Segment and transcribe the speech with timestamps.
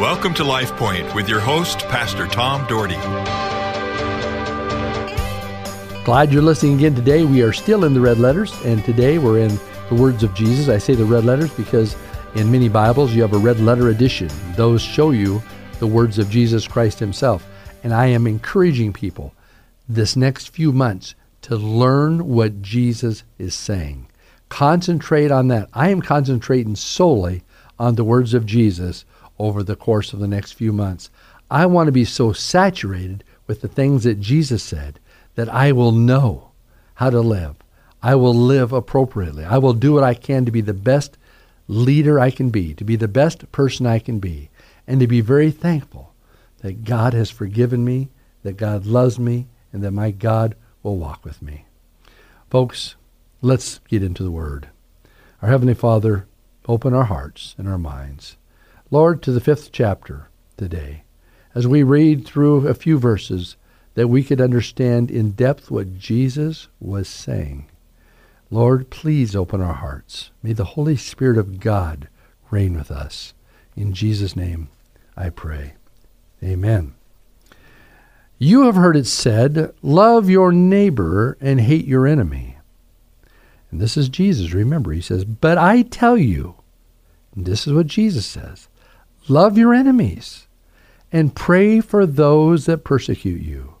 [0.00, 2.94] Welcome to Life Point with your host, Pastor Tom Dougherty.
[6.06, 7.24] Glad you're listening again today.
[7.24, 9.60] We are still in the red letters, and today we're in
[9.90, 10.70] the words of Jesus.
[10.70, 11.94] I say the red letters because
[12.34, 14.30] in many Bibles you have a red letter edition.
[14.56, 15.42] Those show you
[15.80, 17.46] the words of Jesus Christ Himself.
[17.84, 19.34] And I am encouraging people
[19.86, 24.06] this next few months to learn what Jesus is saying.
[24.48, 25.68] Concentrate on that.
[25.74, 27.42] I am concentrating solely
[27.78, 29.04] on the words of Jesus
[29.40, 31.10] over the course of the next few months.
[31.50, 35.00] I want to be so saturated with the things that Jesus said
[35.34, 36.50] that I will know
[36.94, 37.56] how to live.
[38.02, 39.44] I will live appropriately.
[39.44, 41.16] I will do what I can to be the best
[41.66, 44.50] leader I can be, to be the best person I can be,
[44.86, 46.12] and to be very thankful
[46.58, 48.10] that God has forgiven me,
[48.42, 51.64] that God loves me, and that my God will walk with me.
[52.50, 52.96] Folks,
[53.40, 54.68] let's get into the Word.
[55.40, 56.26] Our Heavenly Father,
[56.68, 58.36] open our hearts and our minds.
[58.92, 61.04] Lord, to the fifth chapter today,
[61.54, 63.56] as we read through a few verses
[63.94, 67.66] that we could understand in depth what Jesus was saying.
[68.50, 70.30] Lord, please open our hearts.
[70.42, 72.08] May the Holy Spirit of God
[72.50, 73.32] reign with us.
[73.76, 74.68] In Jesus' name
[75.16, 75.74] I pray.
[76.42, 76.94] Amen.
[78.38, 82.56] You have heard it said, Love your neighbor and hate your enemy.
[83.70, 84.52] And this is Jesus.
[84.52, 86.56] Remember, he says, But I tell you,
[87.36, 88.66] and this is what Jesus says
[89.28, 90.46] love your enemies
[91.12, 93.74] and pray for those that persecute you,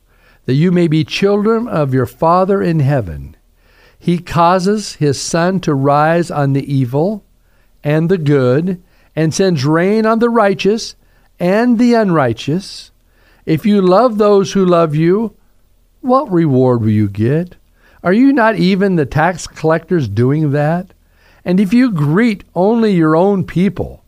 [0.46, 3.36] that you may be children of your Father in heaven.
[3.98, 7.24] He causes his sun to rise on the evil
[7.84, 8.82] and the good,
[9.16, 10.94] and sends rain on the righteous
[11.38, 12.90] and the unrighteous.
[13.46, 15.34] If you love those who love you,
[16.00, 17.56] what reward will you get?
[18.02, 20.92] Are you not even the tax collectors doing that?
[21.44, 23.99] And if you greet only your own people,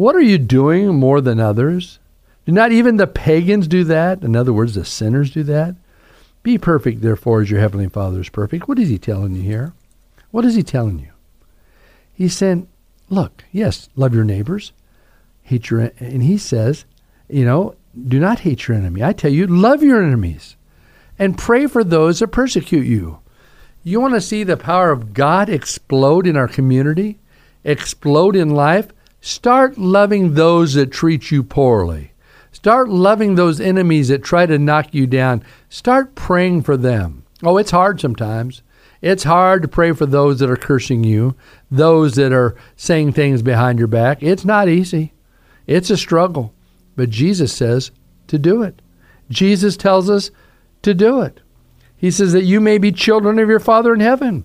[0.00, 1.98] what are you doing more than others?
[2.46, 4.22] Do not even the pagans do that?
[4.22, 5.74] In other words, the sinners do that?
[6.42, 8.66] Be perfect, therefore, as your heavenly Father is perfect.
[8.66, 9.74] What is he telling you here?
[10.30, 11.10] What is he telling you?
[12.14, 12.66] He's saying,
[13.10, 14.72] look, yes, love your neighbors,
[15.42, 16.86] hate your, and he says,
[17.28, 17.74] you know,
[18.08, 19.04] do not hate your enemy.
[19.04, 20.56] I tell you, love your enemies
[21.18, 23.18] and pray for those that persecute you.
[23.84, 27.18] You want to see the power of God explode in our community,
[27.64, 28.88] explode in life?
[29.20, 32.12] Start loving those that treat you poorly.
[32.52, 35.42] Start loving those enemies that try to knock you down.
[35.68, 37.24] Start praying for them.
[37.42, 38.62] Oh, it's hard sometimes.
[39.02, 41.34] It's hard to pray for those that are cursing you,
[41.70, 44.22] those that are saying things behind your back.
[44.22, 45.12] It's not easy.
[45.66, 46.52] It's a struggle.
[46.96, 47.92] But Jesus says
[48.26, 48.82] to do it.
[49.30, 50.30] Jesus tells us
[50.82, 51.40] to do it.
[51.96, 54.44] He says that you may be children of your Father in heaven.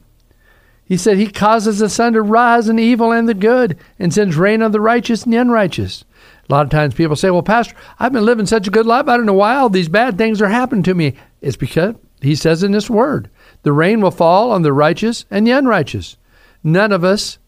[0.85, 4.13] He said he causes the sun to rise in the evil and the good and
[4.13, 6.05] sends rain on the righteous and the unrighteous.
[6.47, 9.07] A lot of times people say, Well, Pastor, I've been living such a good life.
[9.07, 11.15] I don't know why all these bad things are happening to me.
[11.41, 13.29] It's because he says in this word,
[13.63, 16.17] the rain will fall on the righteous and the unrighteous.
[16.63, 17.39] None of us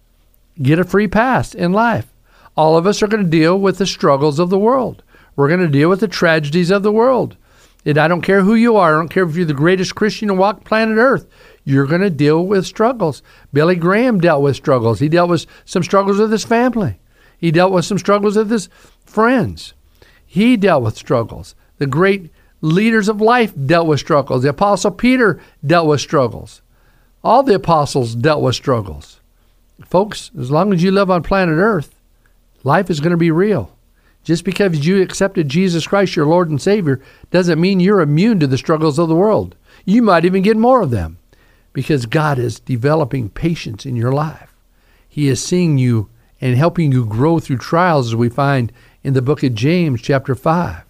[0.62, 2.12] get a free pass in life.
[2.56, 5.04] All of us are going to deal with the struggles of the world.
[5.36, 7.38] We're going to deal with the tragedies of the world.
[7.86, 8.96] And I don't care who you are.
[8.96, 11.28] I don't care if you're the greatest Christian to walk planet Earth.
[11.64, 13.22] You're going to deal with struggles.
[13.54, 15.00] Billy Graham dealt with struggles.
[15.00, 17.00] He dealt with some struggles with his family.
[17.38, 18.70] He dealt with some struggles with his
[19.06, 19.74] friends.
[20.26, 21.56] He dealt with struggles.
[21.78, 24.44] The great leaders of life dealt with struggles.
[24.44, 26.62] The Apostle Peter dealt with struggles.
[27.24, 29.20] All the apostles dealt with struggles.
[29.86, 31.94] Folks, as long as you live on planet Earth,
[32.64, 33.77] life is going to be real.
[34.28, 37.00] Just because you accepted Jesus Christ, your Lord and Savior,
[37.32, 39.56] doesn't mean you're immune to the struggles of the world.
[39.86, 41.18] You might even get more of them
[41.72, 44.54] because God is developing patience in your life.
[45.08, 46.10] He is seeing you
[46.42, 50.36] and helping you grow through trials, as we find in the book of James, chapter
[50.36, 50.84] 5.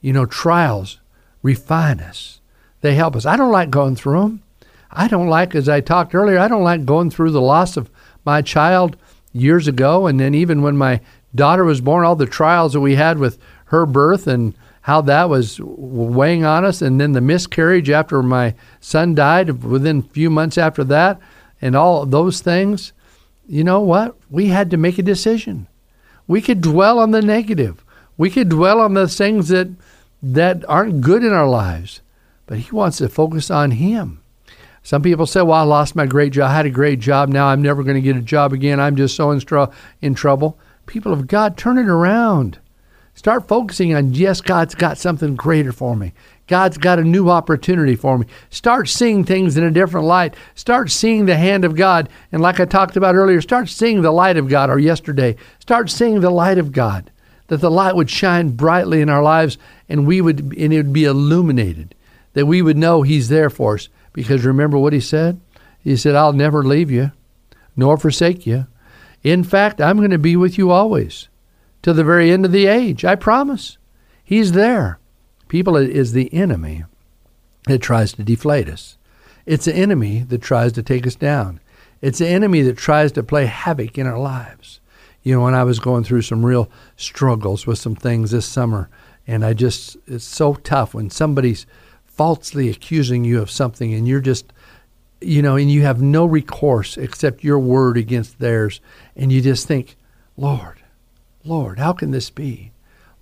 [0.00, 1.00] You know, trials
[1.42, 2.40] refine us,
[2.80, 3.26] they help us.
[3.26, 4.42] I don't like going through them.
[4.90, 7.90] I don't like, as I talked earlier, I don't like going through the loss of
[8.24, 8.96] my child
[9.34, 11.02] years ago, and then even when my
[11.34, 15.28] daughter was born, all the trials that we had with her birth and how that
[15.28, 20.30] was weighing on us, and then the miscarriage after my son died within a few
[20.30, 21.20] months after that,
[21.60, 22.92] and all those things.
[23.46, 24.16] You know what?
[24.30, 25.66] We had to make a decision.
[26.26, 27.84] We could dwell on the negative.
[28.16, 29.68] We could dwell on the things that
[30.22, 32.00] that aren't good in our lives,
[32.46, 34.22] but He wants to focus on Him.
[34.82, 36.50] Some people say, "Well, I lost my great job.
[36.50, 37.28] I had a great job.
[37.28, 38.80] Now I'm never going to get a job again.
[38.80, 39.42] I'm just so in,
[40.00, 40.58] in trouble."
[40.90, 42.58] People of God, turn it around.
[43.14, 46.12] Start focusing on, yes, God's got something greater for me.
[46.48, 48.26] God's got a new opportunity for me.
[48.50, 50.34] Start seeing things in a different light.
[50.56, 52.08] Start seeing the hand of God.
[52.32, 55.90] And like I talked about earlier, start seeing the light of God, or yesterday, start
[55.90, 57.12] seeing the light of God.
[57.50, 59.58] that the light would shine brightly in our lives
[59.88, 61.96] and we would and it would be illuminated,
[62.32, 63.88] that we would know He's there for us.
[64.12, 65.40] Because remember what He said?
[65.80, 67.10] He said, I'll never leave you
[67.76, 68.66] nor forsake you.
[69.22, 71.28] In fact, I'm going to be with you always
[71.82, 73.04] to the very end of the age.
[73.04, 73.78] I promise.
[74.24, 74.98] He's there.
[75.48, 76.84] People is the enemy
[77.66, 78.96] that tries to deflate us.
[79.46, 81.60] It's the enemy that tries to take us down.
[82.00, 84.80] It's the enemy that tries to play havoc in our lives.
[85.22, 88.88] You know, when I was going through some real struggles with some things this summer,
[89.26, 91.66] and I just, it's so tough when somebody's
[92.04, 94.52] falsely accusing you of something and you're just,
[95.20, 98.80] you know, and you have no recourse except your word against theirs.
[99.16, 99.96] And you just think,
[100.36, 100.78] Lord,
[101.44, 102.72] Lord, how can this be?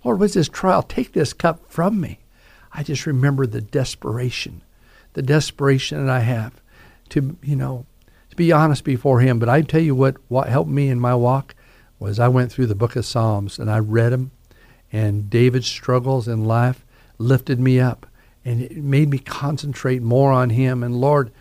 [0.03, 0.83] Lord, what's this trial?
[0.83, 2.19] Take this cup from me.
[2.71, 4.61] I just remember the desperation,
[5.13, 6.61] the desperation that I have
[7.09, 7.85] to, you know,
[8.29, 9.39] to be honest before Him.
[9.39, 11.55] But I tell you what, what helped me in my walk
[11.97, 14.31] was I went through the book of Psalms and I read them,
[14.91, 16.85] and David's struggles in life
[17.17, 18.05] lifted me up
[18.45, 20.83] and it made me concentrate more on Him.
[20.83, 21.31] And Lord,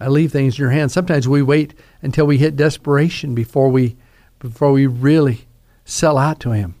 [0.00, 0.92] I leave things in your hands.
[0.92, 3.96] Sometimes we wait until we hit desperation before we
[4.38, 5.46] before we really
[5.84, 6.76] sell out to Him.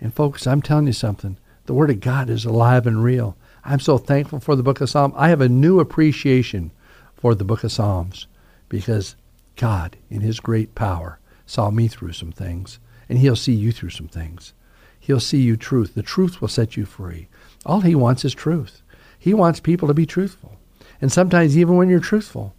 [0.00, 1.36] And folks, I'm telling you something.
[1.66, 3.36] The Word of God is alive and real.
[3.64, 5.14] I'm so thankful for the book of Psalms.
[5.16, 6.70] I have a new appreciation
[7.14, 8.26] for the book of Psalms
[8.68, 9.16] because
[9.56, 12.78] God, in His great power, saw me through some things,
[13.08, 14.54] and He'll see you through some things.
[14.98, 15.94] He'll see you truth.
[15.94, 17.28] The truth will set you free.
[17.66, 18.82] All He wants is truth.
[19.18, 20.58] He wants people to be truthful.
[21.02, 22.54] And sometimes, even when you're truthful,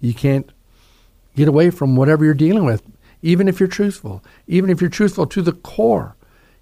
[0.00, 0.50] you can't
[1.36, 2.82] get away from whatever you're dealing with,
[3.22, 4.24] even if you're truthful.
[4.48, 6.16] Even if you're truthful to the core,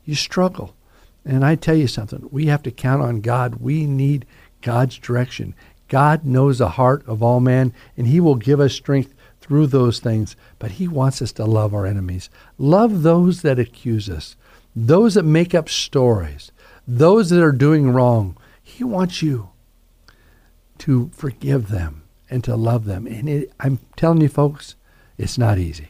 [0.04, 0.76] you struggle.
[1.24, 3.56] And I tell you something, we have to count on God.
[3.56, 4.26] We need
[4.60, 5.54] God's direction.
[5.88, 10.00] God knows the heart of all man, and He will give us strength through those
[10.00, 10.36] things.
[10.58, 12.28] But He wants us to love our enemies,
[12.58, 14.36] love those that accuse us,
[14.76, 16.52] those that make up stories,
[16.86, 18.36] those that are doing wrong.
[18.62, 19.48] He wants you
[20.78, 23.06] to forgive them and to love them.
[23.06, 24.76] And it, I'm telling you, folks,
[25.18, 25.88] it's not easy.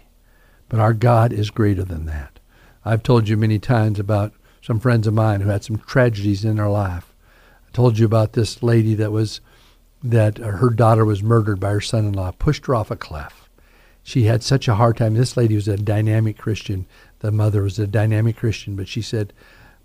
[0.68, 2.38] But our God is greater than that.
[2.84, 6.56] I've told you many times about some friends of mine who had some tragedies in
[6.56, 7.14] their life.
[7.66, 9.40] I told you about this lady that was
[10.02, 13.48] that uh, her daughter was murdered by her son-in-law, pushed her off a cliff.
[14.02, 15.14] She had such a hard time.
[15.14, 16.86] This lady was a dynamic Christian.
[17.20, 19.32] The mother was a dynamic Christian, but she said,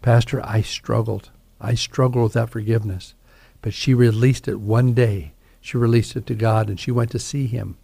[0.01, 1.29] "Pastor, I struggled.
[1.61, 3.13] I struggled with that forgiveness."
[3.61, 5.33] But she released it one day.
[5.61, 7.77] She released it to God and she went to see him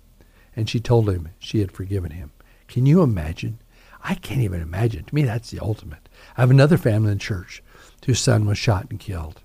[0.56, 2.32] and she told him she had forgiven him.
[2.68, 3.60] Can you imagine?
[4.04, 5.04] I can't even imagine.
[5.06, 6.08] To me, that's the ultimate.
[6.38, 7.62] I have another family in church
[8.06, 9.42] whose son was shot and killed.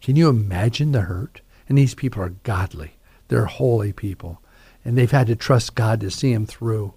[0.00, 1.40] Can you imagine the hurt?
[1.68, 2.96] And these people are godly.
[3.28, 4.42] They're holy people.
[4.84, 6.94] And they've had to trust God to see them through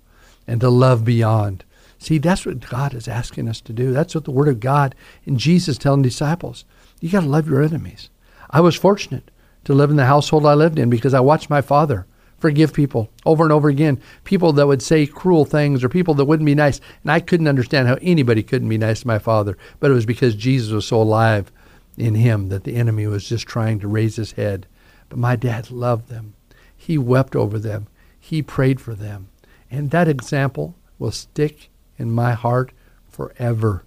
[0.47, 1.63] and to love beyond.
[1.99, 3.93] See, that's what God is asking us to do.
[3.93, 4.95] That's what the Word of God
[5.25, 6.65] and Jesus telling disciples.
[6.99, 8.09] You got to love your enemies.
[8.49, 9.31] I was fortunate
[9.65, 12.05] to live in the household I lived in because I watched my father
[12.37, 13.99] forgive people over and over again.
[14.23, 16.79] People that would say cruel things or people that wouldn't be nice.
[17.01, 19.57] And I couldn't understand how anybody couldn't be nice to my father.
[19.79, 21.51] But it was because Jesus was so alive
[21.97, 24.67] in him that the enemy was just trying to raise his head.
[25.09, 26.35] But my dad loved them.
[26.75, 27.87] He wept over them.
[28.19, 29.29] He prayed for them.
[29.71, 32.71] And that example will stick in my heart
[33.09, 33.83] forever.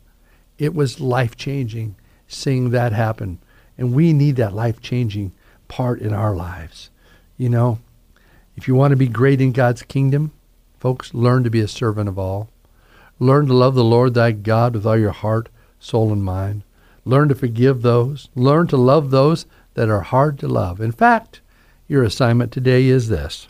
[0.58, 3.38] It was life changing seeing that happen.
[3.78, 5.32] And we need that life changing
[5.68, 6.90] part in our lives.
[7.36, 7.78] You know,
[8.56, 10.32] if you want to be great in God's kingdom,
[10.80, 12.48] folks, learn to be a servant of all.
[13.20, 16.62] Learn to love the Lord thy God with all your heart, soul, and mind.
[17.04, 18.28] Learn to forgive those.
[18.34, 20.80] Learn to love those that are hard to love.
[20.80, 21.40] In fact,
[21.86, 23.48] your assignment today is this.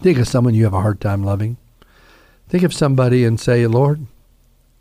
[0.00, 1.56] Think of someone you have a hard time loving.
[2.48, 4.06] Think of somebody and say, Lord,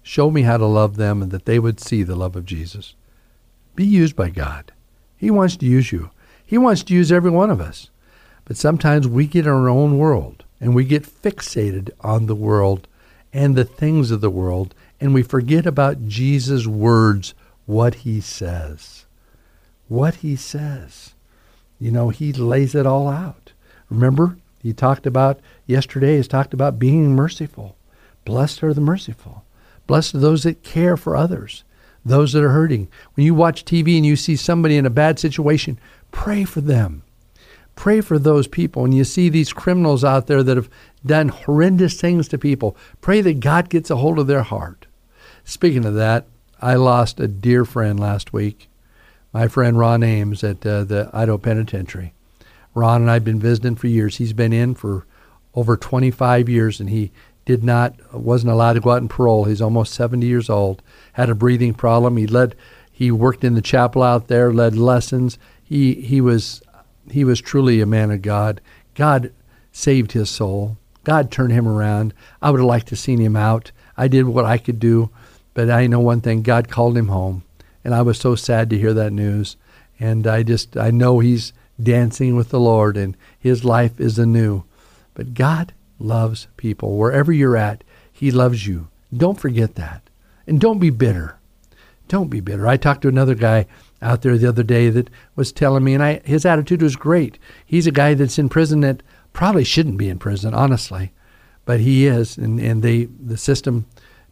[0.04, 2.94] show me how to love them and that they would see the love of Jesus.
[3.78, 4.72] Be used by God.
[5.18, 6.10] He wants to use you.
[6.44, 7.92] He wants to use every one of us.
[8.44, 12.88] But sometimes we get in our own world and we get fixated on the world
[13.32, 17.36] and the things of the world and we forget about Jesus' words,
[17.68, 19.06] what he says.
[19.88, 21.14] What he says.
[21.80, 23.52] You know, he lays it all out.
[23.92, 27.76] Remember, he talked about yesterday, he's talked about being merciful.
[28.26, 29.46] Blessed are the merciful.
[29.86, 31.64] Blessed are those that care for others,
[32.08, 32.88] those that are hurting.
[33.14, 35.80] When you watch TV and you see somebody in a bad situation,
[36.12, 37.04] pray for them.
[37.76, 38.82] Pray for those people.
[38.82, 40.70] When you see these criminals out there that have
[41.06, 44.88] done horrendous things to people, pray that God gets a hold of their heart.
[45.44, 46.26] Speaking of that,
[46.60, 48.68] I lost a dear friend last week,
[49.32, 52.14] my friend Ron Ames at uh, the Idaho Penitentiary.
[52.74, 54.18] Ron and I have been visiting for years.
[54.18, 55.06] He's been in for
[55.54, 57.12] over 25 years, and he
[57.48, 59.46] did not wasn't allowed to go out and parole.
[59.46, 60.82] He's almost 70 years old.
[61.14, 62.18] Had a breathing problem.
[62.18, 62.56] He led
[62.92, 65.40] he worked in the chapel out there, led lessons.
[65.64, 66.62] He he was
[67.10, 68.60] he was truly a man of God.
[68.96, 69.32] God
[69.72, 70.76] saved his soul.
[71.06, 72.14] God turned him around.
[72.42, 73.72] I would have liked to seen him out.
[73.96, 75.10] I did what I could do,
[75.54, 77.44] but I know one thing: God called him home,
[77.82, 79.56] and I was so sad to hear that news.
[80.02, 84.66] And I just I know he's dancing with the Lord, and his life is anew.
[85.14, 87.84] But God loves people wherever you're at.
[88.12, 88.88] He loves you.
[89.16, 90.10] Don't forget that,
[90.46, 91.38] and don't be bitter.
[92.08, 92.68] Don't be bitter.
[92.68, 93.68] I talked to another guy
[94.02, 97.38] out there the other day that was telling me, and I, his attitude was great.
[97.66, 101.12] He's a guy that's in prison that probably shouldn't be in prison, honestly,
[101.66, 103.86] but he is, and and they the system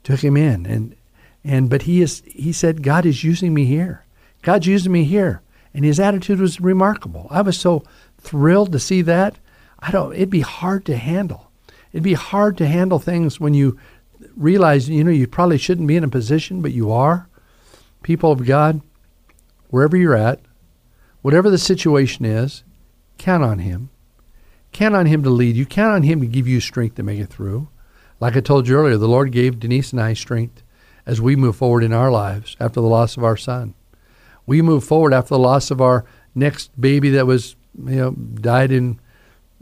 [0.03, 0.95] took him in, and
[1.43, 4.05] and but he is he said God is using me here,
[4.41, 5.41] God's using me here,
[5.73, 7.27] and his attitude was remarkable.
[7.29, 7.83] I was so
[8.17, 9.37] thrilled to see that.
[9.79, 10.13] I don't.
[10.13, 11.51] It'd be hard to handle.
[11.95, 13.79] It'd be hard to handle things when you
[14.35, 17.29] realize you know you probably shouldn't be in a position, but you are.
[18.03, 18.81] People of God,
[19.69, 20.41] wherever you're at,
[21.21, 22.65] whatever the situation is,
[23.17, 23.91] count on Him.
[24.73, 25.65] Count on Him to lead you.
[25.65, 27.69] Count on Him to give you strength to make it through.
[28.19, 30.63] Like I told you earlier, the Lord gave Denise and I strength
[31.05, 33.73] as we move forward in our lives after the loss of our son.
[34.45, 36.03] We move forward after the loss of our
[36.35, 38.99] next baby that was, you know, died in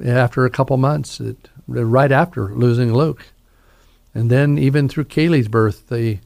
[0.03, 3.27] after a couple months, it, right after losing Luke.
[4.13, 6.19] And then even through Kaylee's birth, the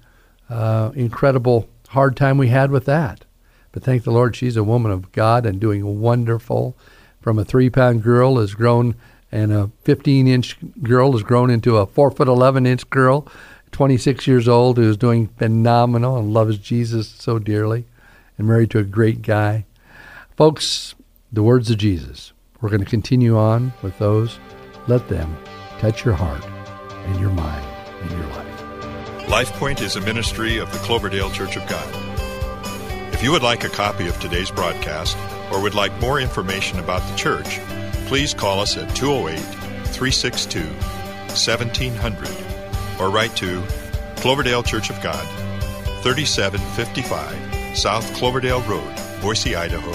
[0.50, 3.26] uh, incredible hard time we had with that.
[3.72, 6.76] But thank the Lord, she's a woman of God and doing wonderful
[7.22, 8.96] from a three pound girl has grown,
[9.32, 13.28] and a 15 inch girl has grown into a four foot 11 inch girl,
[13.72, 17.86] 26 years old, who's doing phenomenal and loves Jesus so dearly,
[18.38, 19.66] and married to a great guy.
[20.38, 20.96] Folks,
[21.32, 22.32] the words of Jesus.
[22.62, 24.40] We're going to continue on with those.
[24.88, 25.38] Let them
[25.80, 27.66] touch your heart and your mind
[28.02, 28.48] and your life.
[29.28, 31.94] LifePoint is a ministry of the Cloverdale Church of God.
[33.14, 35.18] If you would like a copy of today's broadcast,
[35.52, 37.60] or would like more information about the church,
[38.06, 39.38] please call us at 208
[39.88, 42.30] 362 1700
[43.00, 43.64] or write to
[44.18, 45.26] Cloverdale Church of God,
[46.02, 49.92] 3755 South Cloverdale Road, Boise, Idaho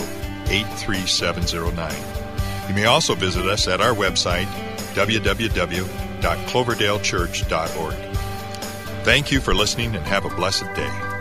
[0.50, 2.68] 83709.
[2.68, 4.46] You may also visit us at our website,
[4.94, 7.94] www.cloverdalechurch.org.
[9.04, 11.11] Thank you for listening and have a blessed day.